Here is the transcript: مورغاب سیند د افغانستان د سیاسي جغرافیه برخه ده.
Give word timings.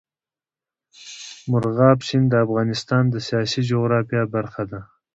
مورغاب 1.49 1.99
سیند 2.07 2.27
د 2.29 2.33
افغانستان 2.45 3.03
د 3.09 3.15
سیاسي 3.27 3.61
جغرافیه 3.69 4.23
برخه 4.35 4.63
ده. 4.71 4.79